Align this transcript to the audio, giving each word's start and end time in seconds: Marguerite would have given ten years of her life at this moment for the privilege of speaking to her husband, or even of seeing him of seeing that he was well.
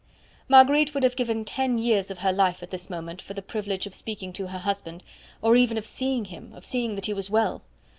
Marguerite 0.49 0.95
would 0.95 1.03
have 1.03 1.15
given 1.15 1.45
ten 1.45 1.77
years 1.77 2.09
of 2.09 2.17
her 2.25 2.33
life 2.33 2.63
at 2.63 2.71
this 2.71 2.89
moment 2.89 3.21
for 3.21 3.35
the 3.35 3.41
privilege 3.43 3.85
of 3.85 3.93
speaking 3.93 4.33
to 4.33 4.47
her 4.47 4.57
husband, 4.57 5.03
or 5.43 5.55
even 5.55 5.77
of 5.77 5.85
seeing 5.85 6.25
him 6.25 6.51
of 6.55 6.65
seeing 6.65 6.95
that 6.95 7.05
he 7.05 7.13
was 7.13 7.29
well. 7.29 7.61